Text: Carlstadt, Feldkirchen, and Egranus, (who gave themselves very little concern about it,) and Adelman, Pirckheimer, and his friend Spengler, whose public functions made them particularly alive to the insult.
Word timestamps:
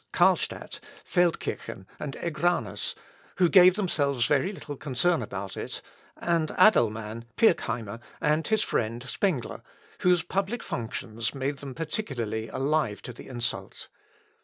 Carlstadt, 0.11 0.79
Feldkirchen, 1.05 1.85
and 1.99 2.15
Egranus, 2.15 2.95
(who 3.35 3.47
gave 3.47 3.75
themselves 3.75 4.25
very 4.25 4.51
little 4.51 4.75
concern 4.75 5.21
about 5.21 5.55
it,) 5.55 5.79
and 6.17 6.49
Adelman, 6.57 7.25
Pirckheimer, 7.37 7.99
and 8.19 8.47
his 8.47 8.63
friend 8.63 9.03
Spengler, 9.03 9.61
whose 9.99 10.23
public 10.23 10.63
functions 10.63 11.35
made 11.35 11.57
them 11.57 11.75
particularly 11.75 12.47
alive 12.47 13.03
to 13.03 13.13
the 13.13 13.27
insult. 13.27 13.89